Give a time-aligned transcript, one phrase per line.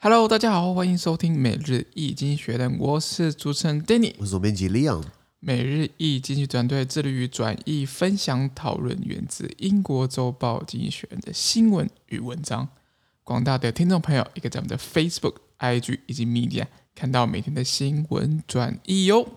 [0.00, 5.02] Hello，大家好，欢迎收听每日易经济学人，我是主持人 Danny，我是总编辑 Leon。
[5.40, 12.68] 每日易经济团队致力于转译、分享、讨论源自英国周报《经济学人》的新闻与文章。
[13.24, 19.24] 广大的听众朋友，也可以在我们的 Facebook、IG 以及 Media 看到每天的新闻转译哟。
[19.24, 19.32] 今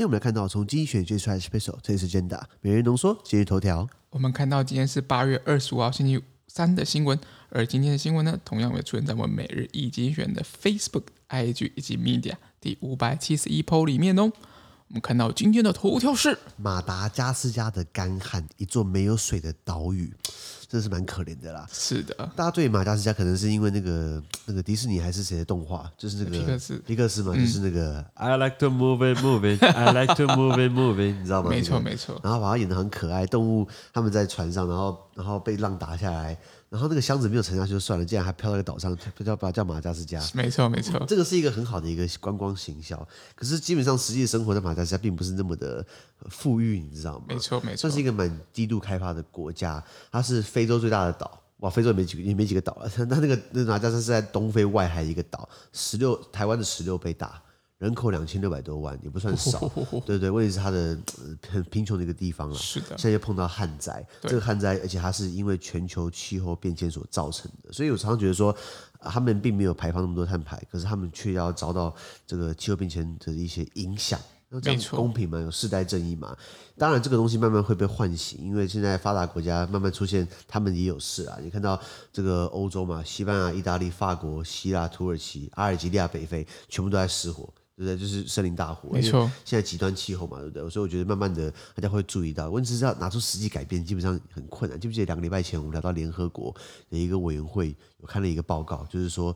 [0.00, 3.86] 天我们来看到从经济学接出来的 special，这里是真的每日浓缩今日头条。
[4.08, 6.18] 我们看到今天是八月二十五号星期
[6.48, 12.32] 三的新闻，而今天的新闻呢，同样会出现在我们每日一经选的 Facebook、IG 以及 Media
[12.62, 14.32] 第五百七十一 po 里面哦。
[14.88, 20.14] 我们看到今天的头条是马达加斯加的干旱，一座没有水的岛屿。
[20.70, 21.66] 真是蛮可怜的啦。
[21.72, 31.50] 是的，大家对马达加斯加可能是因为那个 那个迪士尼还是谁的动画，就是那个皮克斯，皮克斯嘛，嗯、就是那个 I like to move it, move it, I like to move it, move it，你知道吗？
[31.50, 32.20] 没错没错。
[32.22, 36.38] 然后把它演的很可爱，动物他们在船上，然后然后被浪打下来。
[36.70, 40.22] 然后那个箱子没有沉下去就算了，竟然还飘到一个岛上，叫叫马加斯加。
[40.32, 42.96] 没错没错，这个是一个很好的一个观光行销。
[43.34, 45.84] 可是基本上实际生活在马加斯加并不是那么的
[46.28, 47.24] 富裕，你知道吗？
[47.26, 49.82] 没错没错，算是一个蛮低度开发的国家。
[50.12, 52.90] 它是非洲最大的岛，哇，非洲也没几个也没几个岛了。
[53.08, 57.42] 那那个那马达加斯加是在东非外海一个岛，十六台湾的十六倍大。
[57.78, 59.66] 人口两千六百多万，也不算少，
[60.04, 60.94] 对对，问题是它的
[61.48, 62.54] 很贫穷的一个地方了。
[62.54, 68.54] 是的，现在又碰到旱灾，这个旱灾，而且它是因为全球气候变迁所造成的，所以我常常觉得说，
[69.00, 71.94] 他们并没有排放那么多碳排，可是他们却要遭到
[72.26, 74.20] 这个气候变迁的一些影响。
[74.50, 75.40] 那这样公平嘛？
[75.40, 76.36] 有世代正义嘛？
[76.76, 81.38] 当然，这个东西慢慢会被唤醒，因为现在发达国家慢慢出现，他们也有事啊。
[81.40, 81.80] 你看到
[82.12, 87.48] 这个欧洲嘛，西班牙、意大利、法国、希腊、土耳其、阿尔及利亚、北非，全部都在失火。
[87.76, 87.96] 对不对？
[87.96, 89.22] 就是森林大火，没错。
[89.42, 90.68] 现在极端气候嘛，对不对？
[90.68, 94.78] 所以我觉得慢慢的大家会注意到，问题是要拿出实际改变，基本上很困难。
[94.78, 96.54] 记不记得两个礼拜前我们聊到联合国
[96.90, 99.34] 的一个委员会，有看了一个报告，就是说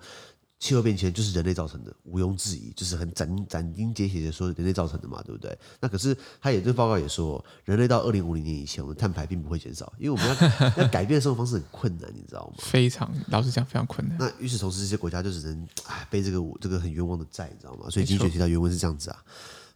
[0.65, 5.55] 气候变迁就是人类造成的，毋庸置疑，就是很斩斩钉截铁的说人类造成的嘛，对不对？
[5.79, 12.65] 那可是他也这报告也说，人类到二零五零年以前，我们碳排并不会减少，因为我们要 要改变生活方式很困难，你知道吗？
[12.65, 14.17] 非常，老实讲非常困难。
[14.19, 17.91] 那与此同时，这些国家就只能唉背这个这个很冤枉的债，你知道吗？
[17.91, 19.23] 所以经济学提到原文是这样子啊。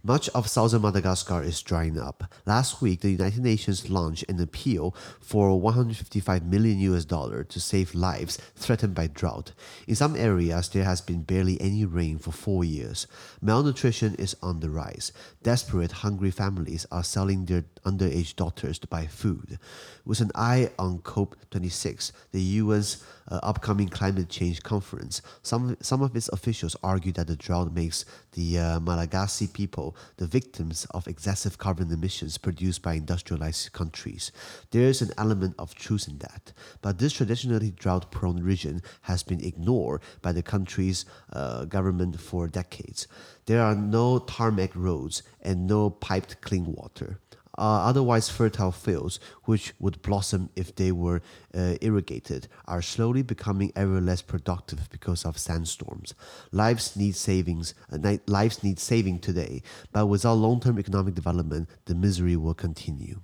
[0.08, 2.32] Much of southern Madagascar is drying up.
[2.46, 7.94] Last week, the United Nations launched an appeal for 155 million US dollar to save
[7.94, 9.52] lives threatened by drought.
[9.86, 13.06] In some areas, there has been barely any rain for four years.
[13.42, 15.12] Malnutrition is on the rise.
[15.42, 19.58] Desperate, hungry families are selling their underage daughters to buy food.
[20.06, 26.14] With an eye on COP26, the UN's uh, upcoming climate change conference, some some of
[26.16, 31.58] its officials argue that the drought makes the uh, Malagasy people the victims of excessive
[31.58, 34.32] carbon emissions produced by industrialized countries.
[34.70, 36.52] There is an element of truth in that,
[36.82, 43.06] but this traditionally drought-prone region has been ignored by the country's uh, government for decades.
[43.46, 47.20] There are no tarmac roads and no piped clean water
[47.57, 51.21] uh, otherwise fertile fields, which would blossom if they were
[51.53, 56.13] uh, irrigated, are slowly becoming ever less productive because of sandstorms.
[56.51, 62.35] Lives need savings, uh, lives need saving today, but without long-term economic development, the misery
[62.35, 63.17] will continue.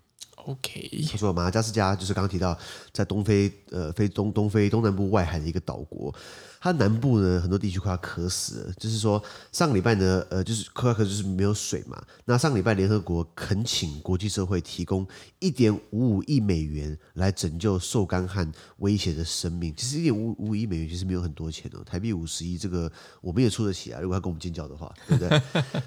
[0.45, 2.57] OK，他说马达加斯加就是刚刚提到
[2.93, 6.15] 在东非，呃，非东东非东南部外海的一个岛国。
[6.64, 8.72] 它南部呢，很多地区快要渴死了。
[8.78, 12.02] 就是说，上个礼拜呢，呃，就是快要渴，就是没有水嘛。
[12.24, 15.06] 那上个礼拜，联合国恳请国际社会提供
[15.40, 19.74] 一点五五亿美元来拯救受干旱威胁的生命。
[19.76, 24.00] 其实一点五五亿美元其实没有很多钱哦，台币五十亿，这个我们也出得起啊。
[24.00, 25.42] 如果他跟我们尖叫的话，对不对？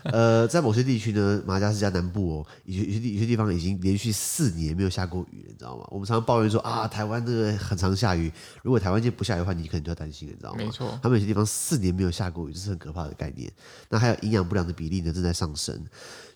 [0.13, 5.87] 呃，在某些地区呢，马加斯加南部哦，有些有些有些地方已经连续四年没有下过雨了，你知道吗？
[5.89, 8.31] 我们常常抱怨说啊，台湾这个很常下雨。
[8.61, 10.66] 如果台湾今天不下雨的话，你可能就要担心了，你知道吗？
[10.67, 13.51] 没错，他们有些地方四年没有下过雨，这是很可怕的概念。
[13.89, 15.85] 那还有营养不良的比例呢，正在上升。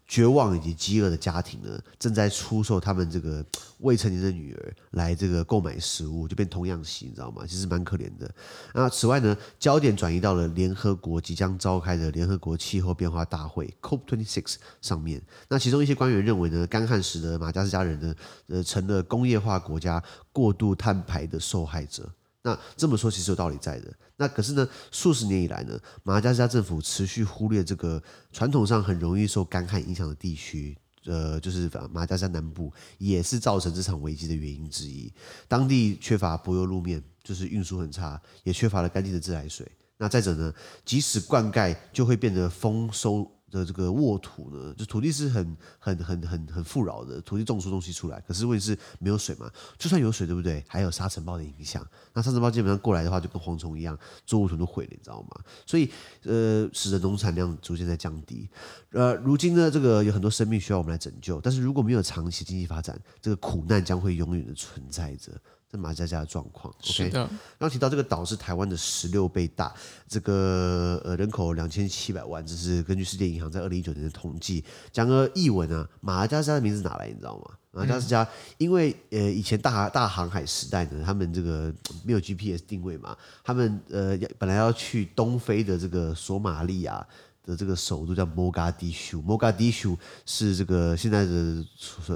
[0.07, 3.45] 绝望以及饥饿的家庭呢，正在出售他们这个
[3.77, 7.45] 未成年的女儿来这个购买食物，就变童养媳，你知道吗？
[7.47, 8.29] 其实蛮可怜的。
[8.73, 15.21] 那此外呢，焦点转移到了联合国即将召开的联合国气候变化大会 （COP26） 上面。
[15.47, 18.13] 那其中一些官员认为呢，干旱使得马加斯加人呢，
[18.47, 22.09] 呃，成了工业化国家过度碳排的受害者。
[22.43, 23.93] 那这么说其实有道理在的。
[24.17, 28.01] 那可是呢，数十年以来呢，马达加斯加政府持续忽略这个
[28.31, 35.13] 传统上很容易受干旱影响的地区，呃，就是马加加南部也是造成这场危机的原因之一。
[35.47, 39.71] 当地缺乏柏油路面，就是运输很差，也缺乏了干净的自来水。
[39.97, 40.53] 那再者呢，
[40.83, 43.31] 即使灌溉，就会变得丰收。
[43.51, 48.19] 的这个沃土呢，就土地是很很很很很富饶的，土地种出东西出来。
[48.21, 50.63] 可是问题是没有水嘛，就算有水，对不对？
[50.67, 51.85] 还有沙尘暴的影响。
[52.13, 55.41] 那沙尘暴基本上过来的话，就跟蝗虫一样，作物全都毁了，你知道吗？
[55.65, 55.91] 所以
[56.23, 58.49] 呃，使得农产量逐渐在降低。
[58.91, 65.31] 呃，如今呢，这个有很多生命需要我们来拯救，但是如果没有长期经济发展，这个苦难将会永远的存在着。
[65.71, 67.09] 在马加加的状况，OK。
[67.11, 69.73] 刚刚提到这个岛是台湾的十六倍大，
[70.05, 74.65] 这个呃人口两千七百万，这是根据世界银行在二零一九年的统计。
[74.91, 77.07] 讲个译文啊，马加加的名字哪来？
[77.07, 77.55] 你知道吗？
[77.71, 78.27] 马加加，
[78.57, 87.07] 因为呃以前大大航海时代呢，他们这个没有 GPS 定位嘛，他们呃本来要去东非的这个索马利亚。
[87.43, 91.65] 的这个首都叫摩加迪修，摩加迪修是这个现在的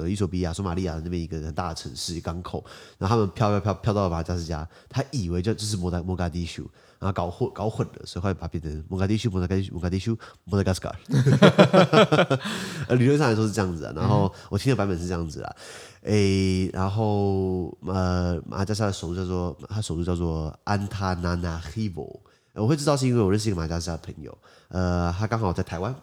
[0.10, 2.64] 伊索比亚、索马利亚那边一个很大的城市港口。
[2.98, 6.64] 然后他们飘飘飘飘到了马加斯加，他以为就这是摩加摩加迪修，
[7.00, 10.96] 然后搞混搞混了，所以后来把它变成摩加迪修、摩加迪摩加迪修、摩加加斯加。
[12.88, 13.94] 呃，理论上来说是这样子啊。
[13.96, 15.56] 然后我听的版本是这样子啊。
[16.04, 22.22] 诶，然后呃，马加斯加的首都叫做他首都叫做安塔纳纳希波。
[22.56, 24.38] 我会知道是因为我认识一个马加斯加的朋友，
[24.70, 25.94] 呃，他刚好在台湾，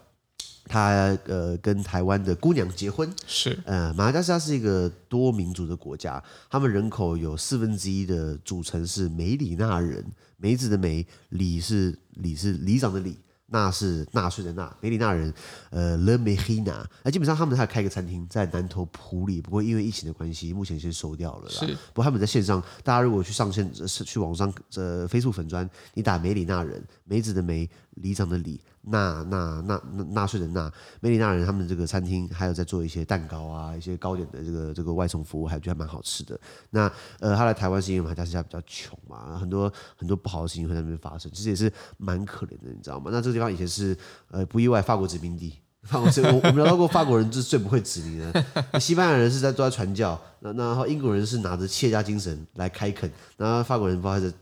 [0.65, 10.05] 他呃跟台湾的姑娘结婚，是，呃，马加西亚是一个多民族的国家，他们人口有四分之一的组成是梅里纳人，
[10.37, 13.17] 梅子的梅，里是里是里长的里。
[13.53, 15.31] 纳是纳税的纳，梅里纳人，
[15.69, 21.51] 呃，Le Merina，那基本上他们还开个餐厅在南投埔里，不过因为疫情的关系，目前先收掉了啦。
[21.51, 28.59] 是，不过他们在线上，大家如果去上线，是去网上，呃，Facebook 粉砖，你打梅里纳人，梅子的梅，里长的里。
[28.83, 29.81] 纳纳纳
[30.11, 36.39] 纳税人纳，美里纳人他们这个餐厅还有在做一些蛋糕啊，一些糕点的这个这个外送服务，还觉得蛮好吃的。
[36.69, 43.09] 那呃，他来台湾是因为马来西亚比较穷嘛，很多很多不好的事情会在那边发生，其实也是蛮可怜的，你知道吗？
[43.11, 43.97] 那这个地方以前是
[44.29, 45.62] 呃不意外法国殖民地。
[45.83, 48.45] 法国，我 我们聊到过法国人是最不会殖民的，
[48.79, 54.33] 西班牙人是在都在传教，那然后英国人是拿着企业家精神来开垦，然后法国人不知道在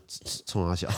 [0.46, 0.88] 冲啥小，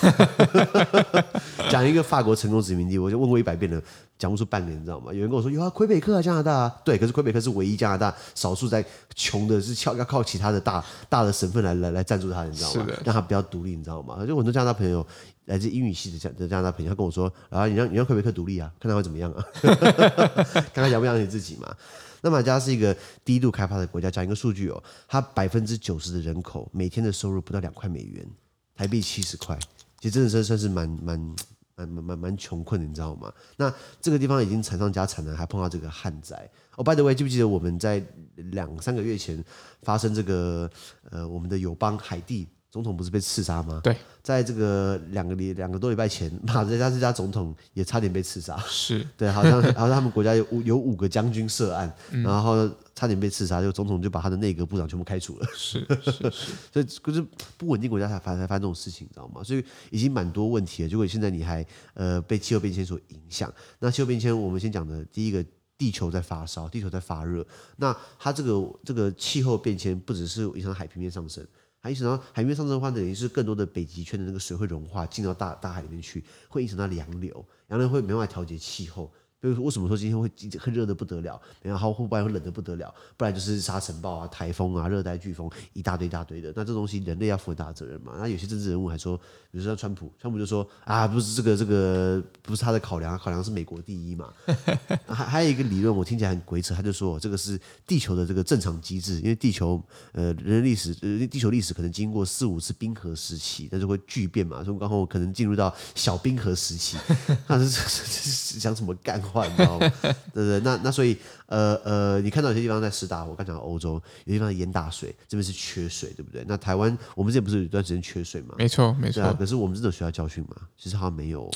[1.71, 3.81] 讲一个法国成功殖民地，我就问过一百遍了，
[4.19, 5.13] 讲不出半点，你知道吗？
[5.13, 12.87] 有人跟我说有啊，魁北克啊，加拿大啊，对，可是魁北克是唯一加拿大少数在穷的是靠要靠其他的大大的省份来来来赞助他，你知道吗？
[13.05, 14.25] 让他比较独立，你知道吗？
[14.27, 15.05] 就很多加拿大朋友。
[15.47, 19.45] 来自英语系的加的加拿大朋友，他跟我说：“啊，你让你让魁北克独立啊，看他会怎么样啊？
[20.73, 21.77] 看他养不养你自己嘛？”
[22.23, 28.27] 那马加是一个低度开发的国家，讲一个数据哦，它百分之九十的人口每天的收入不到两块美元，
[28.75, 29.59] 台币七十块，
[30.01, 31.35] 其实真的是算是蛮蛮
[31.77, 33.31] 蛮蛮蛮蛮穷困的，你知道吗？
[33.59, 33.71] 那
[34.01, 36.49] 这个地方已经惨上加惨了，还碰到这个旱灾。
[36.77, 38.03] 哦，by the way，记不记得我们在
[38.37, 39.45] 两三个月前
[39.83, 40.71] 发生这个
[41.11, 42.49] 呃，我们的友邦海地？
[42.75, 43.81] 总统不是被刺杀吗？
[43.85, 48.59] 对，在这个两个礼两个多礼拜前， 马加斯加总统也差点被刺杀。
[48.67, 55.47] 是 对，好像好像他们国家有五有五个将军涉案，嗯、然后差点被刺杀，就总统就把他的内阁部长全部开除了。
[55.55, 57.25] 是是 是，所以就是
[57.57, 59.41] 不稳定国家才发才发生这种事情，你知道吗？
[59.45, 60.89] 所以已经蛮多问题了。
[60.89, 63.55] 结果现在你还呃被气候变迁所影响。
[63.79, 65.47] 那气候变迁，我们先讲的第一个，
[65.79, 67.47] 地球在发烧，地球在发热。
[67.77, 71.47] 那它这个这个气候变迁不只是影响海平面上升。
[71.85, 79.13] 还影响到海面上升的话，等于是更多的北极圈的那个水会融化，进到大大海里面去，会影响到洋流，洋流会没办法调节气候。
[79.45, 86.51] 所以为什么说今天会很热的不得了，然后后半会冷的不得了，不然就是沙尘暴啊、台风啊、热带飓风一大堆一大堆的。
[86.57, 88.15] 那这东西人类要负很大的责任嘛？
[88.19, 89.19] 那有些政治人物还说，
[89.51, 94.33] 比如说像川普，川普就说啊，不是这个这个不是他的考量，考量是美国第一嘛。
[95.07, 99.79] 还还有一个理论，我听起来很鬼扯，他就说这个是地球的这个正常机制，因为地球
[100.13, 106.97] 呃人类历史呃地球历史可能经过四五次冰河时期，但是会巨变嘛，所以刚好可能进入到小冰河时期。
[107.47, 109.34] 那是讲什么干话？
[109.47, 109.91] 你知道吗？
[110.03, 116.45] 对对对，那那所以呃呃，你看到有些地方在湿大，我刚讲欧洲有些地方淹大水，这边是缺水，对不对？
[116.47, 118.55] 那台湾我们这边不是有一段时间缺水吗？
[118.59, 119.35] 没错没错、啊。
[119.39, 120.57] 可是我们真的学到教训吗？
[120.77, 121.51] 其实好像没有。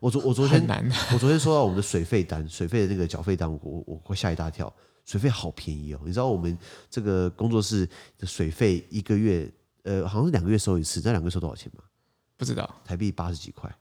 [0.00, 0.60] 我昨我昨天
[1.12, 4.72] 我昨天收到我们的水费单，水费的那个缴费单，我我我会吓一大跳，
[5.04, 6.00] 水费好便宜哦。
[6.04, 6.58] 你知道我们
[6.90, 9.48] 这个工作室的水费一个月
[9.84, 11.84] 呃好像是两个月收一次，那两个月收多少钱吗？
[12.36, 13.72] 不知道，台币八十几块。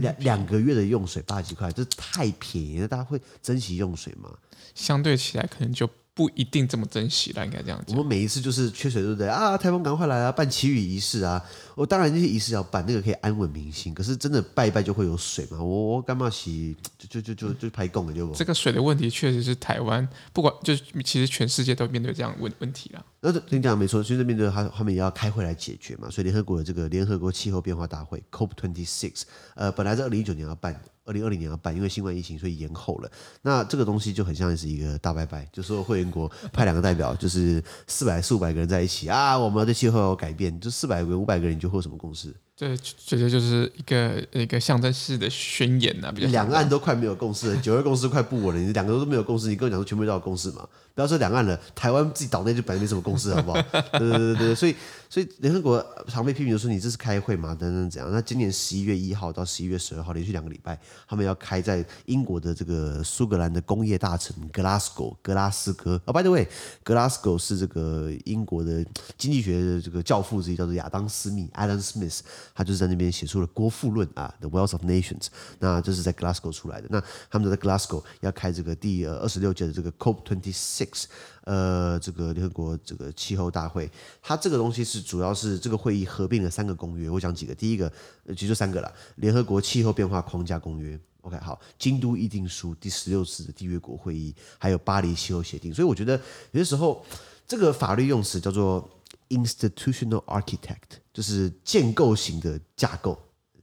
[0.00, 4.30] 两两个月的用水八十几块，这太便宜了，大家会珍惜用水吗？
[4.74, 7.94] 相对起来，可能就不一定这么珍惜了，应该这样讲。
[7.94, 9.54] 我们每一次就是缺水，对不对啊？
[9.58, 10.32] 台风赶快来啊！
[10.32, 11.44] 办祈雨仪式啊！
[11.74, 13.92] 我当然这些仪式要办，那个可以安稳民心。
[13.92, 15.62] 可是真的拜一拜就会有水嘛？
[15.62, 16.74] 我我干嘛洗？
[16.96, 18.32] 就就就就就排供了就。
[18.32, 23.04] 这个水的问题确实是台湾，不管就是其实全世界都面对这样问问题了。
[23.20, 26.08] 那你讲没错，所以面对他他们也要开会来解决嘛。
[26.08, 30.80] 所以联合国的这个联合国气候变化大会 COP twenty six，呃，本来在二零一九年要办。
[31.06, 33.10] 二零二零年要办，因为新冠疫情，所以延后了。
[33.42, 42.34] 那这个东西就很像是一个大拜拜，就说会员国派两个代表，就是四百四五百个人在一起啊，我们要对气候有改变，就四百个五百个人就会有什么共识？
[42.58, 46.14] 对，这就就是一个一个象征式的宣言呐、啊。
[46.16, 48.60] 两岸都快没有共识了，九二共识快不稳了。
[48.60, 50.66] 你两个都没有共识，你跟我讲说全部都要共识嘛？
[50.96, 53.62] 不要说两岸了，台湾自己岛内就本来没什么共识，好不好？
[53.92, 54.74] 对对对对，所以。
[55.08, 57.54] 所以联合国常被批评，就说你这是开会嘛？
[57.54, 58.10] 等等怎样？
[58.10, 60.76] 那今年十一月一号到十一月十二号，连续两个礼拜，
[61.06, 65.92] 他们要开在英国的这个苏格兰的工业大城 Glasgow 格拉斯哥。
[66.06, 66.48] 哦，by the way，
[66.82, 68.84] 格拉斯哥是这个英国的
[69.16, 72.18] 经济学的这个教父之一，叫做亚当斯密 （Adam Smith），
[72.52, 75.20] 他就是在那边写出了《国富论》啊，《The Wealth of Nations》。
[75.60, 76.88] 那这是在 Glasgow 出来的。
[76.90, 77.00] 那
[77.30, 80.52] 他们在 Glasgow 要开这个第二十六届的这个 COP Twenty
[80.86, 81.04] Six。
[81.42, 83.88] 呃，这个联合国这个气候大会，
[84.20, 87.08] 它这个东西是主要是这个会议合并了三个公约。
[87.08, 87.88] 我讲几个，第一个
[88.30, 95.72] 其实就三个了，联合国气候变化框架公约，OK，好，京都议定书第十六次的缔约国会议，还有巴黎气候协定。
[95.72, 97.04] 所以我觉得有些时候
[97.46, 98.88] 这个法律用词叫做
[99.28, 103.16] institutional architect，就是建构型的架构。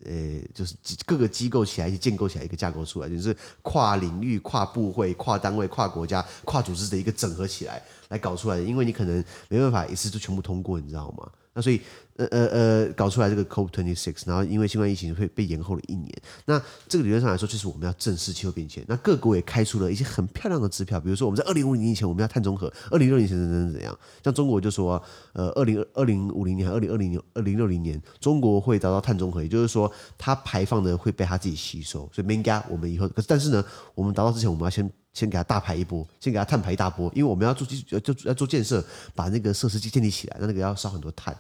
[0.06, 8.64] 呃，就是各个机构起来去建构起来一个架构出来，就是跨领域、跨部会、跨单位、跨国家、跨组织的一个整合起来来搞出来的。
[8.64, 11.30] 因为你可能没办法一次就全部通过，你知道吗？
[11.54, 11.82] 那所以。
[12.16, 16.12] 呃呃呃，搞出来这个 COP twenty six，然后因为新冠疫情会被延后了一年。
[16.46, 18.84] 那这个理论上来说，就是我们要正视气候变迁。
[18.88, 23.98] 那各国也开出了一些很漂亮的支票，比如说我们在二零五零年以前我们要碳中和，二零六零年怎怎样。
[24.24, 25.02] 像中国就说，
[25.34, 32.10] 呃，二零二零五零年二零二零年二零六零年，中国会达到碳中和，也就是说它排放的会被它自己吸收。
[32.14, 33.66] 所以没加我们以后，可是但是呢，
[33.96, 38.84] 我们达到之前，我们要先先给它大排一波，先给它碳排一大波，因为我们要做基要做建设，
[39.16, 41.36] 把那个设施建立起来，那那个要烧很多碳。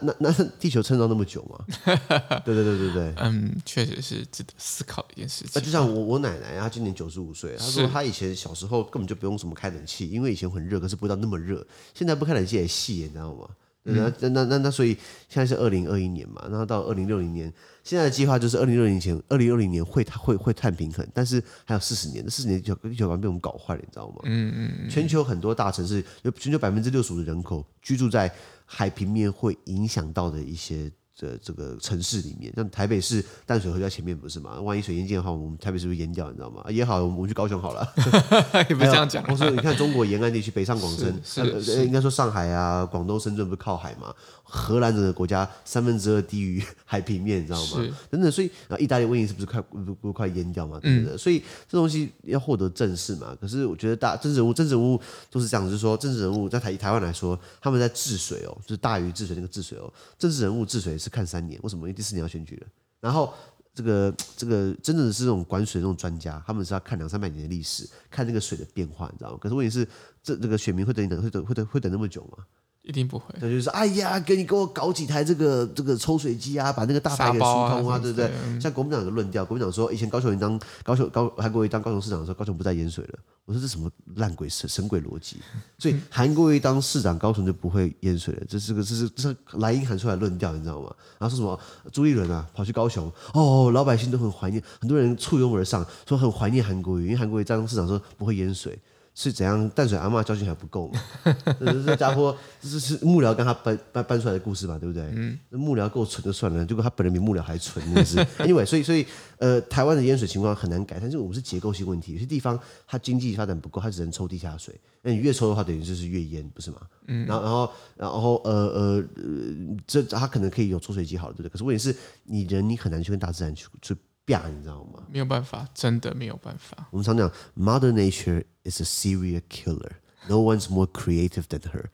[0.00, 1.64] 那那那地球撑到那么久吗？
[2.44, 5.50] 对对对对对，嗯，确实是值得思考的一件事情。
[5.54, 11.66] 那就像我我奶奶，她今年九十五岁，她说她以前小时候根本就不用什么开冷气，因为以前很热，可是不知道那么热。
[11.94, 13.48] 现在不开冷气也细，你知道吗？
[13.88, 14.96] 那那那那那所以
[15.28, 17.52] 现在是二零二一年嘛，然后到二零六零年，
[17.84, 24.16] 现在的计划就是二零六零年前，二零六零年会会会碳平衡，但是还有四十年，这四十年地球地球被我们搞坏了，你知道吗？
[24.24, 24.90] 嗯嗯嗯。
[24.90, 28.28] 全球很多大城市有全球百分之六十五的人口居住在
[28.66, 30.92] 海平面会影响到的一些。
[31.18, 34.60] 这这个城市里面，像台北市淡水河在前面不是嘛？
[34.60, 36.28] 万一水淹进的话，我们台北是不是淹掉？
[36.30, 36.62] 你知道吗？
[36.68, 37.90] 也好，我们去高雄好了。
[38.68, 39.24] 也不这样讲。
[39.28, 44.14] 我说，你看中国沿岸地区，北上广深，是应该说上海啊，广东深圳不是靠海嘛？
[44.48, 47.82] 荷兰这个国家三分之二低于 海平面，你知道吗？
[47.82, 50.78] 是真的，所以啊，意大利瘟疫是不是快不不快淹掉嘛？
[50.80, 51.14] 对不对？
[51.14, 53.34] 嗯、所以这东西要获得正视嘛。
[53.40, 59.90] 可是我觉得大政治人物，政治人物都是这样子，就是说政治人物在台台湾来说，他们在治水哦，就是大禹治水那个治水哦。
[60.18, 61.82] 政治人物治水是看三年，为什么？
[61.82, 62.66] 因为第四年要选举了。
[63.00, 63.32] 然后
[63.72, 69.38] 这个这个真正的是这种管水这种专家，他们是要看两三百年的历史，看这个水的变化，你知道吗？
[69.40, 69.86] 可是问题是，
[70.20, 72.44] 这这个选民会等等会等会等会等那么久吗？
[72.86, 78.30] 一定不会，那就是哎呀，给你给我搞几台这个这个抽水机啊，把那个大排给疏通啊，啊对不对？
[78.46, 83.18] 嗯、像国民党有个论调，国民党说以前高雄人当高雄高韩国瑜当高雄市长的时候，高雄不再淹水了。
[83.44, 85.38] 我说这什么烂鬼神神鬼逻辑？
[85.78, 88.42] 所以韩国瑜当市长，高雄就不会淹水了。
[88.48, 90.94] 这是个这是这是莱茵喊出来论调，你知道吗？
[91.18, 98.78] 然后说什么朱立伦啊跑去高雄，哦，老百姓都很怀念，很多人簇拥而上，说很怀念韩国瑜，因为韩国瑜当市长说不会淹水。
[99.18, 99.66] 是怎样？
[99.70, 101.00] 淡水阿嬷教训还不够吗？
[101.58, 105.10] 这家伙这是是幕僚跟他搬搬搬出来的故事嘛，对不对？
[105.14, 108.18] 嗯，幕僚够蠢就算了，结果他本人比幕僚还蠢，真的是。
[108.44, 109.06] Anyway，所以所以
[109.38, 112.12] 呃，台湾的淹水情况很难改，但是我们是结构性问题。
[112.12, 114.78] 有些地方它经济发展不够，它只能抽地下水。
[115.00, 116.82] 那你越抽的话，等于就是越淹，不是吗？
[117.06, 117.24] 嗯。
[117.26, 121.48] 然后然后然后呃呃呃，这它可能可以有抽水机好了，对不对？
[121.48, 123.96] 可是问题是，你人你很难去跟大自然去去。
[124.26, 125.02] 你知道吗？
[125.08, 126.88] 没有办法，真的没有办法。
[126.90, 129.92] 我们常讲，Mother Nature is a serial killer.
[130.28, 131.84] No one's more creative than her.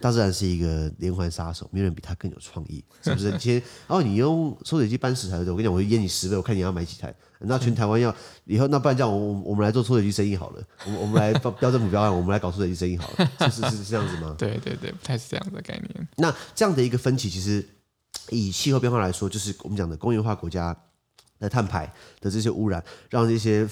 [0.00, 3.32] 大自然是一个连环杀手，没有人比他更有创意，是不是？
[3.36, 6.36] 今天哦，你用抽水机搬十台，我跟你讲，我就淹你十倍。
[6.36, 7.12] 我看你要买几台？
[7.40, 10.62] 那全台湾要以后，那不然这样，我我们来做抽水机生意好了。
[10.86, 13.50] 我们我们来标标政府标案，我们来搞抽水机生意好了。
[13.50, 14.34] 是是是这样子吗？
[14.38, 16.08] 对对对，不太是这样的概念。
[16.18, 17.68] 那这样的一个分歧，其实
[18.28, 20.76] 以气候变化来说，就是我们讲的工业化国家。
[21.40, 23.68] 的碳排的这些污染，让这些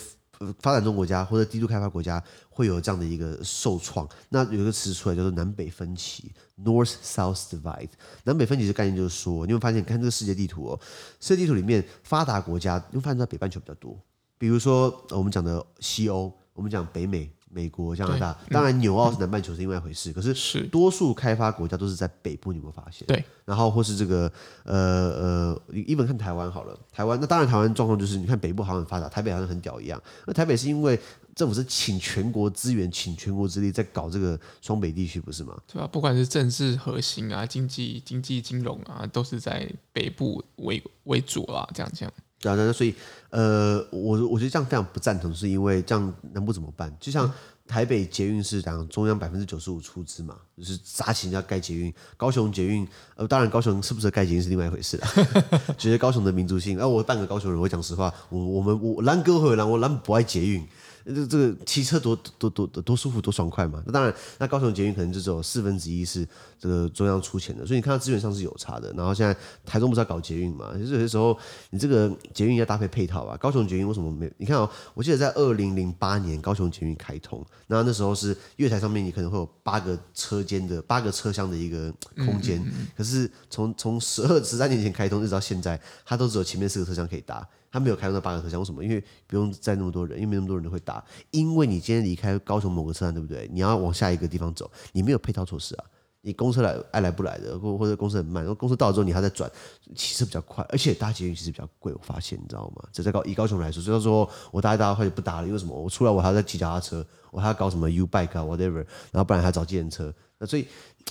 [0.61, 4.09] 发展中国家或者低度开发国家会有这样的一个受创。
[4.31, 6.33] 那有一个词出来叫做南北分歧
[6.65, 7.91] （North South Divide）。
[8.25, 10.81] 南北分歧的概念就是说，你会发现，看这个世界地图哦，
[11.21, 13.97] 世界地图里面发达国家，你会发现在北半球比较多。
[14.39, 17.31] 比如说我们讲的西欧，我们讲北美。
[17.51, 20.13] 美国、加拿大，当然纽澳是南半球是另外一回事。
[20.13, 23.07] 可是多数开发国家都是在北部，你有没有发现？
[23.07, 23.25] 对。
[23.45, 24.31] 然后或是这个
[24.65, 30.01] 呃呃，一本看台湾好了，台湾那当然台湾状况就是，你看北部好像很发达，台北好像很屌一样。
[30.27, 31.01] 那台北是因为
[31.35, 35.57] 政府是请全国资源、请全国之力在搞这个双北地区，不是吗？
[35.73, 41.67] 对啊，不管是政治核心啊、经济、经济金融啊，都是在北部为为主啦。
[41.73, 42.13] 这样这样。
[42.41, 42.95] 对啊，那所以
[43.31, 46.95] 呃，我我觉得这样非常不赞同，是因为这样南部怎么办？
[47.01, 47.31] 就像
[47.67, 51.93] 台北捷运是讲中央百分之九十五出资嘛，就是砸钱要盖捷运。
[52.17, 55.07] 高雄捷运呃，当然高雄是不是盖捷运是另外一回事了。
[55.77, 60.67] 觉得高雄的民族性，哎、呃，我半个高雄人，我讲实话，我我们我兰哥会兰，我兰不爱捷运。
[61.15, 63.83] 这这个骑车多多多多多舒服多爽快嘛？
[63.87, 66.27] 那当然，那高雄捷运可能就只有四分之一是
[66.59, 68.93] 这个中央出钱的，所以你看到资源上是有差的。
[68.93, 69.35] 然后现在
[69.65, 70.73] 台中不是要搞捷运嘛？
[70.77, 71.37] 就是有些时候
[71.71, 73.37] 你这个捷运要搭配配套啊。
[73.37, 74.31] 高雄捷运为什么没？
[74.37, 81.93] 你看哦，我记得在二零零八年高雄捷运开通，那那时候是月台上面你可能会有八个车间的八个车厢的一个
[82.27, 82.63] 空间，
[82.97, 87.47] 可是从从十二十三年前开通一直到现在，它都只有前面四个车厢可以搭。
[87.71, 88.83] 他没有开通那八个车厢，为什么？
[88.85, 91.05] 因为不用载那么多人，因为没那么多人会搭。
[91.31, 93.49] 因为你今天离开高雄某个车站，对不对？
[93.53, 95.85] 你要往下一个地方走，你没有配套措施啊。
[96.21, 99.51] 你公车来爱来不来的，或或者公车很慢，然后公车到了之后你还在转，
[99.95, 101.93] 其实比较快，而且搭捷运其实比较贵。
[101.93, 102.89] 我发现，你知道吗？
[102.93, 105.81] 这在高以高雄来说，所以说我搭一搭或者不搭了，因为什么？
[105.81, 110.13] 我出来我还要再骑脚踏车，我还要搞什么 U bike 啊 whatever，然后不然还要找计程车。
[110.39, 110.67] 那所以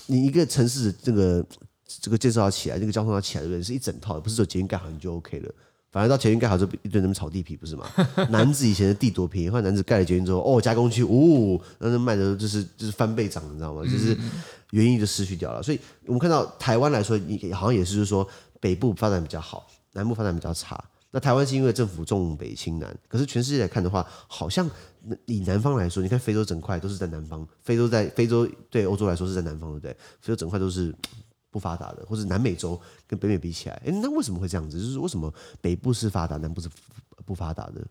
[0.07, 1.43] 你一个城市这个
[1.85, 3.63] 这个建设要起来，这个交通要起来，对不对？
[3.63, 5.51] 是一整套的，不是说捷运盖好你就 OK 了。
[5.89, 7.87] 反而到捷运盖好之后，一堆人炒地皮，不是吗？
[8.29, 13.83] 男子以前的地多便宜，后来楠梓盖了捷运之后，哦，加工区，哦，那那卖的就是就是翻倍涨，你知道吗？
[13.83, 14.15] 就是
[14.71, 15.63] 原因就失去掉了。
[15.63, 18.27] 所以我们看到台湾来说，你好像也是就是说
[18.59, 20.83] 北部发展比较好，南部发展比较差。
[21.09, 24.69] 那台湾是因为政府重北轻南，可是全世界来看的话，好像
[25.25, 29.93] 以南方来说，你看非洲整块都是在南方，非洲在非洲对欧洲来说是在南方，对不对？
[30.19, 30.93] 非洲整块都是。
[31.57, 34.79] 不发达的，或者南美洲跟北美比起来，诶，那为什么会这样子？
[34.79, 36.69] 就是为什么北部是发达，南部是
[37.25, 37.83] 不发达的？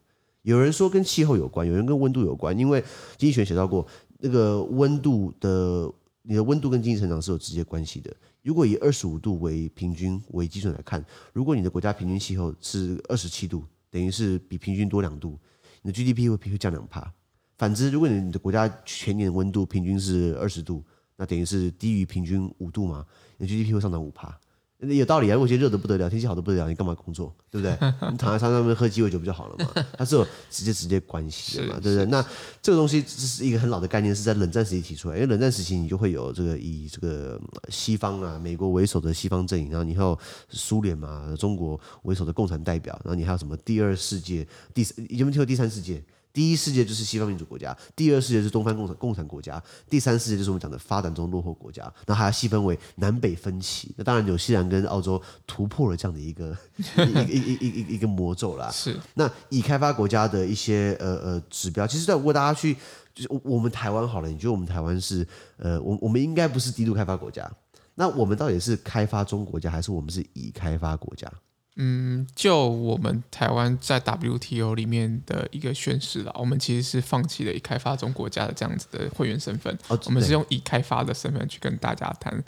[0.42, 2.80] 有人说跟气候有关，有人跟温度有关，因为
[3.16, 3.84] 经济学写到过，
[4.20, 8.14] 那个温度的，你的温度跟经济成长是有直接关系的。
[8.42, 15.36] 如果以二十五度为平均为基准来看，如果你的国家平均气候是二十七度，等于是比平均多两度，
[15.82, 17.12] 你的 GDP 会会降两趴。
[17.58, 20.84] 反之，如果你的国家全年的温度平均是二十度，
[21.16, 23.04] 那等于是低于平均五度嘛？
[23.38, 24.38] 你 GDP 会上涨五趴，
[24.80, 25.34] 有道理啊！
[25.34, 27.72] 如果觉得热的不得了，天气好的不得了，你干嘛工作，对不对？
[28.10, 29.84] 你躺在沙滩上面喝鸡尾酒不就好了嘛？
[29.96, 32.06] 它是有直接直接关系的嘛，对不对？
[32.06, 32.24] 那
[32.60, 35.16] 这个东西这是一个很老的概念，是在冷战时期提出来。
[35.16, 40.18] 因为冷战时期你就会有这个以这个西方啊，美国为首的西方阵营，然后你还有
[40.50, 46.02] 苏联嘛，中国为首的共产代表，然后你还有什么第二世界、第三，有没有听过第三世界？
[46.36, 51.82] 第一世界就是西方民主国家，第二世界是东方共产共产国家，第三世界就是我们讲的发展中落后国家。
[52.06, 53.94] 然后还要细分为南北分歧。
[53.96, 58.70] 那当然，纽西兰跟澳洲突破了这样的一个 一个一一一一个魔咒啦。
[58.70, 58.94] 是。
[59.14, 62.74] 那已开发国家的一些呃呃指标，其实在如果大家去，
[63.14, 67.50] 就是我们台湾好了，你觉得我们台湾是呃，我我们应该不是低度开发国家？
[67.94, 71.32] 那我们到底是开发中国家，还是我们是已开发国家？
[71.76, 82.42] 嗯，就我们台湾在 WTO 里面的一个宣示了，我们其实是放弃了已开发中国家的这样子的会员身份，哦、我们是用已开发的身份去跟大家谈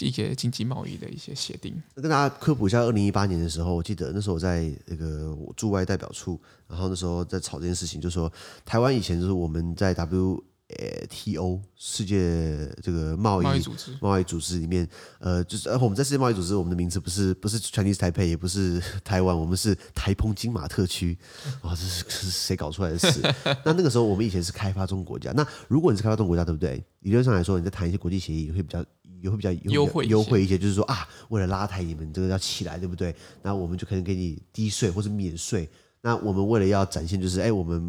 [0.00, 1.74] 一些经济贸易的一些协定。
[1.94, 8.30] 跟大家科普一下，二零一八年的时候，我记得那时候我在那个驻外代表处，然后那时候在吵这件事情，就说
[8.64, 10.44] 台湾以前就是我们在 W。
[10.68, 11.62] 呃，T.O.
[11.76, 14.88] 世界这个贸易贸易组织贸易组织里面，
[15.20, 21.16] 呃，就是呃，我们在世界贸易组织，我们的名字不是不是 Chinese Taipei，也不是台湾，我们是台澎金马特区。
[21.62, 23.20] 啊，这是这是谁搞出来的事？
[23.64, 25.30] 那那个时候我们以前是开发中国家。
[25.36, 26.84] 那如果你是开发中国家，对不对？
[27.00, 28.84] 理论上来说，你在谈一些国际协议，也会比较
[29.22, 33.14] 也会比较优惠优惠一些，就是说啊，为了拉抬你们这个要起来，对不对？
[33.40, 35.70] 那我们就可能给你低税或者免税。
[36.02, 37.82] 那我们为了要展现，就是哎，我们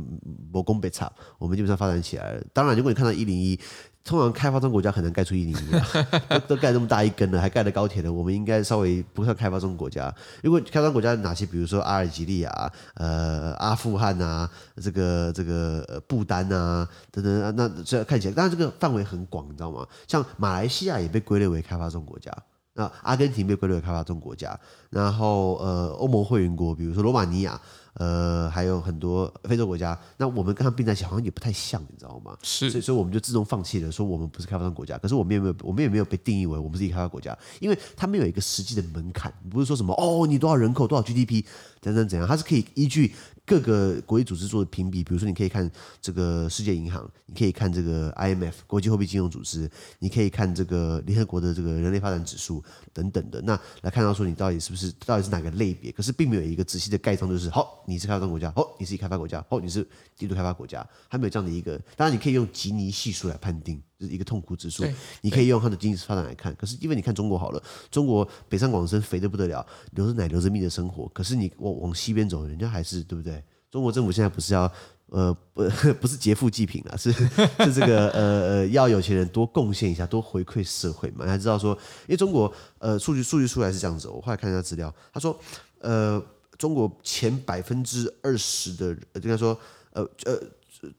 [0.51, 2.43] 某工北差，我们基本上发展起来了。
[2.51, 3.59] 当然，如果你看到一零一，
[4.03, 5.69] 通常开发中国家很难盖出一零一，
[6.47, 10.11] 都盖这么大一根了，还盖了高铁了，我们应该稍微不算开发中国家。
[10.41, 11.45] 如果开发中国家哪些？
[11.45, 14.49] 比如说阿尔及利亚、呃阿富汗啊，
[14.81, 19.85] 这个这个不丹啊等等，那这看起来，当然这个范围很广，你知道吗？
[20.07, 22.31] 像马来西亚也被归类为开发中国家。
[22.73, 24.57] 那阿根廷被归类为开发中国家，
[24.89, 27.59] 然后呃，欧盟会员国，比如说罗马尼亚。
[27.99, 32.37] 呃，还有很多非洲国家，那我们跟他们并在一起，好像也不太像，你知道吗？
[32.43, 34.97] 是，所以所以我们就自动放弃了，说我们不是开发商国家。
[34.99, 41.43] 可是我们也没有，我们也没有被定义为我们是一个开发国家，因为他们有一个实际的门槛，不是说什么哦，你多少人口，多少 GDP，
[41.87, 43.13] 等等怎样，它是可以依据。
[43.47, 45.71] 各个国际组织做的评比，比如说你可以看
[46.01, 63.81] 这个世界银行，你可以看这个 IMF 国际货币金融组织，你可以看这个联合国的这个人类发展指数等等的，那来看到说你到底是不是到底是哪个类别，可是并没有一个仔细的盖章，就是好，你是开发中国家，好，你是开发国家，好，你是低度开发国家，还没有这样的一个，当然你可以用吉尼系数来判定。
[63.99, 64.83] 就是一个痛苦指数，
[65.21, 66.55] 你可以用它的经济发展来看。
[66.55, 71.07] 可是因为你看中国好了，中国北上广深肥得不得了，流着奶流着蜜的生活。
[71.09, 73.43] 可是你往往西边走，人家还是对不对？
[73.71, 74.71] 中国政府现在不是要
[75.07, 75.63] 呃不
[75.99, 81.25] 不是劫富济贫了，是是这个呃呃要有钱人多贡献一下，多回馈社会嘛？
[81.25, 81.73] 你还知道说，
[82.07, 85.37] 因为中国呃数据数据出来是这样子，我后来看一下资料，他说
[85.79, 86.23] 呃
[86.59, 89.59] 中国前百分之二十的人，应该说
[89.93, 90.39] 呃呃。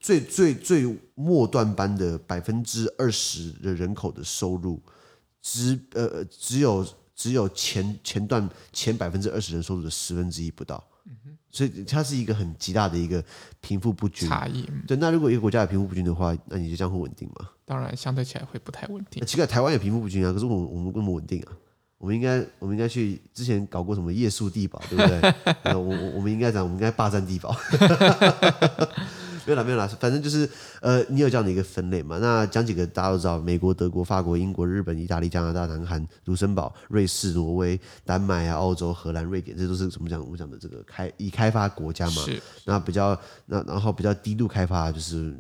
[0.00, 4.80] 最最最末端班的百分之二十的人口的收入，
[5.42, 10.82] 只呃只有只有前前段前百分之二十人收入的十分之一不到，
[11.50, 13.24] 所以它是一个很极大的一个
[13.60, 14.68] 贫富不均差异。
[14.86, 17.50] 对，那如果一个国家有贫富不均的话，那你就这样会稳定吗？
[17.64, 19.24] 当然，相对起来会不太稳定。
[19.26, 21.52] 奇怪，台湾也贫富不均啊，可是我我们那么稳定啊？
[21.98, 25.34] 我们应该我们应该去之前搞过什么夜宿地堡，对不对？
[25.74, 27.56] 我我我们应该讲，我们应该霸占地堡。
[29.48, 30.46] 没有啦，没有啦，反正就是，
[30.82, 32.18] 呃，你有这样的一个分类嘛？
[32.18, 40.20] 那讲几个大家都知道，美国、德国、法国、英国、日本、意大利、加拿大、南韩、卢森堡、瑞士、挪威、丹麦啊、澳洲、荷兰、瑞典，这都是怎么讲？
[40.20, 42.22] 我们讲的这个开已开发国家嘛。
[42.22, 42.42] 是。
[42.66, 45.34] 那比较那然后比较低度开发就是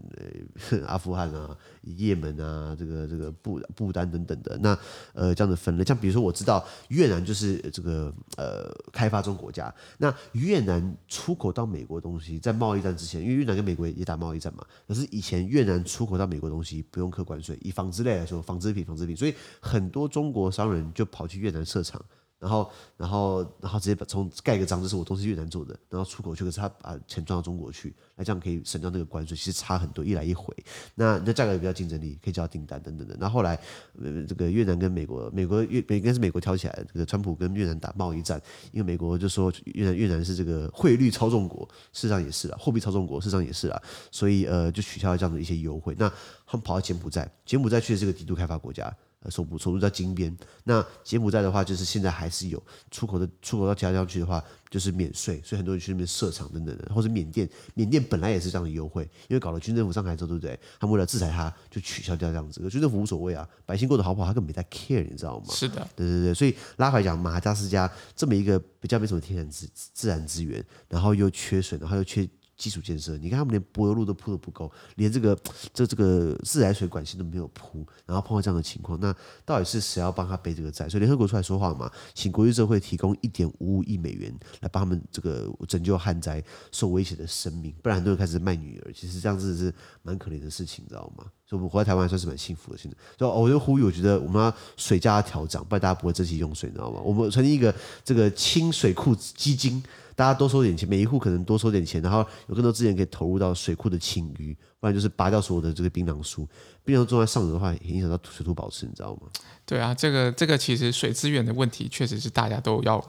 [0.70, 4.56] 呃阿富汗啊、也门啊、这个这个不不丹等等的。
[4.62, 4.78] 那
[5.12, 9.70] 呃这样的分类，像比如说我知道越南就是这个呃开发中国家。
[9.98, 13.86] 那越南出口到美国的东西，在贸易战之前，因为越南跟美国。
[13.98, 22.00] 也打贸易战嘛，可是以前越南出口到美国东西不用扣关税，以纺织类来说，纺织品、纺织品，所以很多中国商人就跑去越南设厂。
[22.38, 30.54] 然后，然后，然后直接把从盖个章，这是我东西越南做的，然后出口去，可是他把钱赚到中国去，那这样可以省掉那个关税，其实差很多，一来一回，
[30.94, 33.16] 那那价格也比较竞争力，可以交订单等等的。
[33.18, 33.58] 那后，来，
[34.00, 45.94] 呃，这个越南跟美国，美国越应该是美国挑起来，这个川普跟越南打贸易战，因为美国就说越南越南是这个汇率操纵国，事实上也是啊，货币操纵国，事实上也是啊，所以呃就取消了这样的一些优惠。
[45.98, 46.08] 那
[46.46, 48.94] 他们跑到柬埔寨，柬埔寨去的这个低度开发国家。
[49.20, 50.36] 呃，首部首都在金边。
[50.64, 56.94] 那柬埔寨的话，就是现在还是有出口的，出口到其他地方去的话，就是免税，所以很多人去那边设厂等等的。
[56.94, 60.58] 或者缅甸，缅甸本来也是这样的优惠，因为搞了军政府上台之后，对不对？
[60.78, 62.60] 他们为了制裁他，就取消掉这样子。
[62.68, 65.46] 军政府无所谓啊，百姓过得好不好，他根本没在 care，你知道吗？
[65.50, 66.34] 是的，对对对。
[66.34, 72.28] 所以拉回来讲，马达加斯加这么一个比较没什么天然资自然资源，然后又缺水，然后又缺。
[72.58, 75.38] 基础建设，你看他们连柏油路都铺的不够，连这个
[75.72, 79.14] 这这个自来水管线都没有铺，然后碰到这样的情况，那
[79.46, 80.88] 到底是谁要帮他背这个债？
[80.88, 86.42] 所以联合国出来说话嘛，请国际社会提供一点五五亿美元来帮他们这个拯救旱灾
[86.72, 88.92] 受威胁的生命，不然很多人开始卖女儿。
[88.92, 91.24] 其实这样子是蛮可怜的事情，你知道吗？
[91.46, 92.76] 所以我们活在台湾算是蛮幸福的。
[92.76, 97.00] 现在，就我就呼吁，我觉得我们要水价调涨，不然大家不会珍惜用水，你知道吗？
[97.00, 97.72] 我们成立一个
[98.04, 99.80] 这个清水库基金。
[100.18, 106.44] 大家多收点钱，每一户可能多收点钱，然后有更多资源可以投入到水库的清淤，不然就是拔掉所有的这个槟榔树，
[106.84, 109.28] 槟榔种在上游的话，影响到水土保持，你知道吗？
[109.64, 113.00] 对啊，这个这个其实水资源的问题，确实是大家都要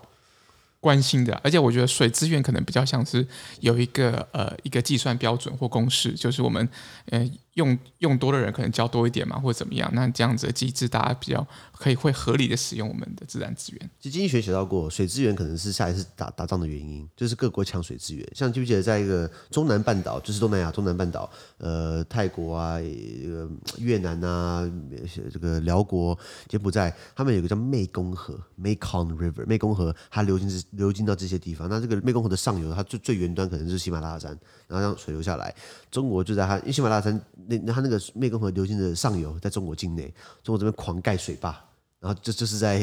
[0.80, 3.28] 关心的，而且我觉得水资源可能比较像是
[3.60, 6.70] 有一个呃一个计算标准或公式，就是我们
[7.08, 7.28] 呃
[7.60, 11.46] 用用多的人可能交多一点嘛，或者怎么样，那这样子的机制大家比较
[11.78, 13.90] 可以会合理的使用我们的自然资源。
[14.00, 18.26] 其实经济学写到过，水资源可能是下一次打打仗的原因，就是各国抢水资源。
[18.34, 24.70] 像记不记得在一个中南半岛，就是东南亚中南半岛，呃，泰国啊，这个越南啊，
[25.32, 26.18] 这个寮国、
[26.48, 35.54] 柬埔寨，他们有个叫湄公河 （Mekong River），湄公河它流经流经到这些地方，那这个湄公河的上游，它最最远端可能是喜马拉雅山，然后让水流下来。
[35.92, 40.04] 中国就在它，因为喜马拉雅山那那它那个湄公河流经的上游，在中国境内，
[40.44, 41.56] 中国这边狂盖水坝，
[42.00, 42.78] 然后就就是在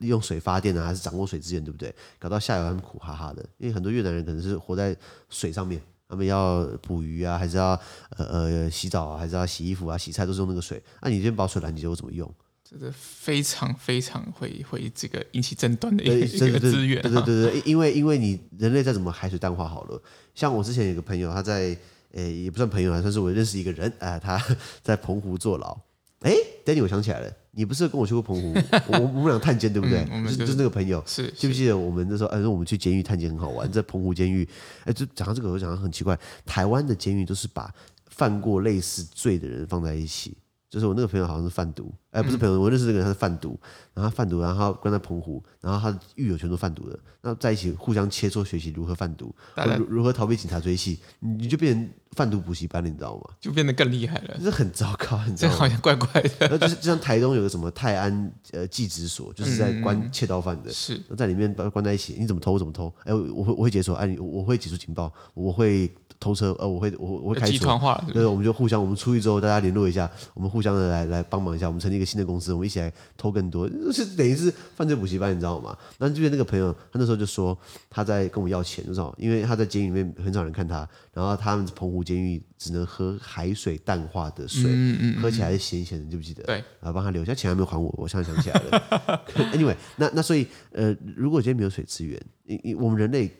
[0.00, 1.92] 利用水发电啊，还是掌握水资源，对不对？
[2.18, 4.94] 搞到下游他们苦哈哈的，因为很多越南人可能是活在
[5.30, 7.70] 水上面，他们要捕鱼啊，还是要
[8.16, 10.82] 呃呃洗澡啊，还是要洗衣服啊、洗菜，都是用那个水。
[11.00, 12.32] 那、啊、你这边把水拦截，我怎么用？
[12.62, 16.14] 这个非常非常会会这个引起争端的一个
[16.46, 17.02] 一个资源。
[17.02, 20.00] 对对对对，因为因为你人类再怎么海水淡化好了，
[20.36, 21.76] 像我之前有个朋友，他在
[22.12, 24.42] 诶也不算朋友啊，算是我认识一个人啊、呃，他
[24.82, 25.76] 在澎湖坐牢。
[26.20, 28.54] 哎，等，Danny，我想起来了，你不是跟我去过澎湖？
[28.88, 30.00] 我我们俩探监对不对？
[30.00, 32.28] 嗯、我们、就是、就是那个朋友，是记不记得我们那时候？
[32.28, 34.46] 哎、呃，我们去监狱探监很好玩，在澎湖监狱。
[34.84, 37.72] 哎，就讲到这个，我讲到很奇怪，台湾的监狱都是把
[38.08, 40.36] 犯过类似罪的人放在一起。
[40.70, 43.58] 就是我那个朋友好像是贩毒，哎，不是朋友，我认识这个人他是贩毒，
[43.92, 49.34] 然后他贩毒，然后他关在澎湖，然后他的狱友全都贩毒的，那在一起互相切磋学习如何贩毒，
[49.76, 53.34] 如如何逃避警察追缉，你就变成贩毒补习班了，你知道吗？
[53.40, 56.30] 就变得更厉害了，这很糟糕，很糟糕，这好像怪怪的。
[56.38, 62.94] 然后就是就像台东有个什么泰安呃技职所，就是在关窃盗犯的，是在里面把他关在一起，你怎么偷我怎么偷？
[63.02, 65.92] 哎，我会我会解锁，哎，我会解除情报，我会。
[66.20, 67.52] 偷车，呃，我会，我我会开始。
[67.52, 75.74] 集团化了，对，我们就互相，我们出去之后，大家联络一下，我们互相的来来帮忙一下，我们成立一个新的公司，我们一起来偷更多，就是等于是犯罪补习班，你知道吗？
[75.98, 77.56] 那这边那个朋友，他那时候就说
[77.88, 86.42] 他在跟我们要钱，你知道，因为他在监狱里面很少人看他，然后他们澎湖监狱只能喝海水淡化的水，嗯嗯嗯喝起来是咸咸的，记不记得？
[86.44, 89.22] 对，然后帮他留下钱还没有还我，我现在想起来了。
[89.56, 93.30] Anyway，那那所以呃，如果今天没有水资源，因因我们人类。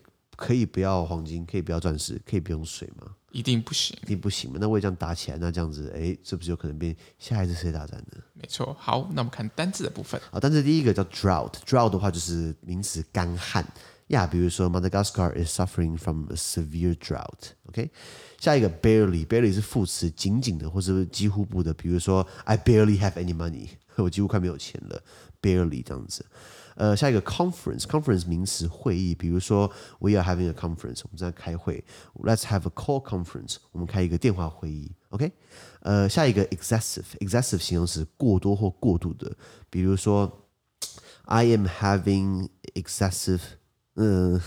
[0.41, 3.15] 可以不要黄金，可以不要钻石，可以不用水吗？
[3.31, 4.57] 一定不行，一定不行嘛？
[4.59, 8.23] 那我也这样打起来，那这样子，哎，是不是有可能变下一次世界大战呢？
[8.33, 8.75] 没错。
[8.81, 10.19] 好，那我们看单字的部分。
[10.33, 13.65] 好，单字第一个叫 drought，drought 的话就是名词干旱
[14.09, 14.27] 呀。
[14.27, 17.51] 比如说 Madagascar is suffering from a severe drought。
[17.67, 17.91] OK，
[18.39, 21.75] 下一个 barely，barely 是副词，仅仅的或是几乎不的。
[21.75, 25.03] 比如说 I barely have any money，我几乎快没有钱了
[25.43, 26.25] ，barely 这样子。
[26.81, 31.85] 呃，下一个 conference，conference 名词会议，比如说 we are having a conference，我们在开会
[32.23, 35.31] ，let's have a call conference，我们开一个电话会议，OK？
[35.81, 39.31] 呃，下一个 excessive，excessive 形容词过多或过度的，
[39.69, 40.47] 比如说
[41.27, 43.43] I am having excessive，
[43.97, 44.41] 嗯、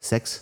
[0.00, 0.38] ，sex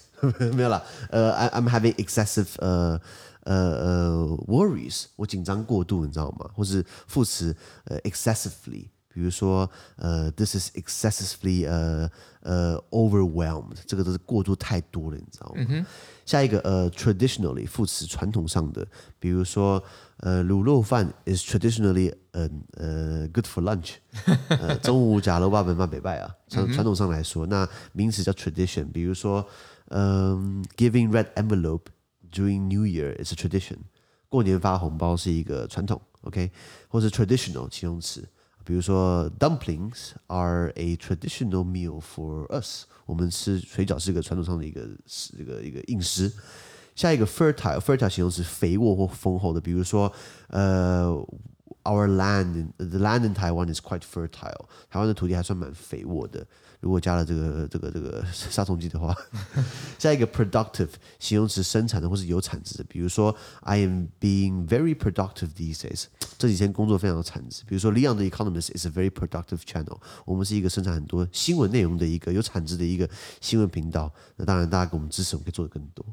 [0.55, 3.01] 没有了，呃，I I'm having excessive，呃
[3.41, 6.49] 呃呃 worries，我紧张过度，你知道吗？
[6.55, 8.87] 或是副词呃 excessively。
[9.13, 15.67] 比如说，呃，this is excessively 呃呃 overwhelmed，这个都是过度太多了，你知道吗？
[15.69, 15.85] 嗯、
[16.25, 18.87] 下一个呃，traditionally 副词传统上的，
[19.19, 19.83] 比如说，
[20.19, 22.49] 呃，卤肉饭 is traditionally 呃
[22.79, 23.97] 呃 good for lunch，
[24.49, 29.47] 呃，中午假楼巴本妈北拜啊，传传统上来说，那名词叫 tradition，比如说，
[29.89, 31.83] 嗯、呃、，giving red envelope
[32.33, 33.77] during New Year is a tradition，
[34.29, 36.51] 过年发红包是一个传统，OK，
[36.89, 38.27] 或是 traditional 形容词。
[38.64, 42.84] 比如说，dumplings are a traditional meal for us。
[43.06, 46.32] 我们吃水饺是一个传统上的一个是一个一个饮食。
[46.94, 49.62] 下一个 fertile，fertile 形容词肥沃或丰厚的。
[49.62, 50.12] 比如说，
[50.48, 51.06] 呃，
[51.84, 54.66] our land，the land in Taiwan is quite fertile。
[54.90, 56.46] 台湾的土地还算蛮肥沃的。
[56.83, 59.17] 如果加了这个这个这个杀虫剂的话，
[60.01, 60.89] 下一个 productive
[61.21, 67.63] 形容词生产的或是有产值的，比如说 I am being very productive these days，这几天工作非常的产值。
[67.69, 73.09] 比如说 Leon the Economist is a very productive channel，我们是一个生产很多新闻内容的一个有产值的一个
[73.41, 74.13] 新闻频道。
[74.37, 76.05] 那当然大家给我们支持，我们可以做的更多。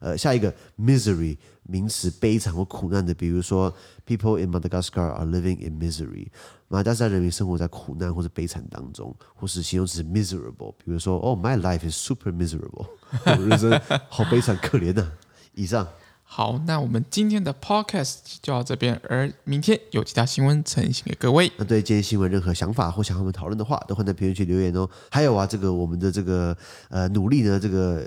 [0.00, 3.74] 呃，下一个 misery 名词悲惨或苦难的，比如说
[4.06, 6.28] people in Madagascar are living in misery，
[6.68, 12.86] 马达加斯加人民生活在苦难或者悲惨当中，或是形容词 miserable，比如说 Oh my life is super miserable，
[13.24, 15.10] 我人生好悲惨可怜呐、
[15.54, 15.88] 以上。
[16.26, 21.52] 好，那我们今天的 podcast 就到这边，而明天有其他新闻呈现给各位。
[21.58, 24.88] 那对今天新闻任何想法或想和我们讨论的话，都会在评论区留言哦。
[25.10, 26.56] 还有啊，这个我们的这个
[26.88, 28.04] 呃努力呢，这个、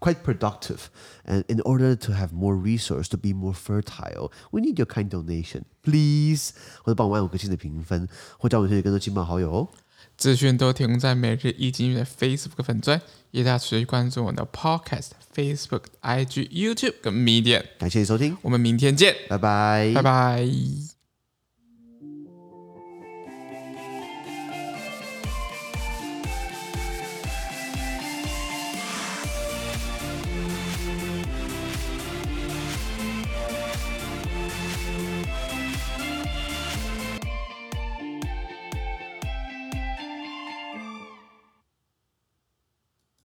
[0.00, 0.86] quite productive。
[1.24, 5.62] And in order to have more resource to be more fertile, we need your kind donation,
[5.82, 6.50] please。
[6.82, 9.68] 或者帮我按五颗星的评分，或叫我们推荐更多亲朋好友哦。
[10.16, 13.00] 资讯都提供在每日一经济的 Facebook 粉专，
[13.30, 17.62] 也大家持续关注我们的 Podcast、Facebook、IG、YouTube 跟 Medium。
[17.78, 20.95] 感谢你收听，我们明天见，拜拜，拜拜。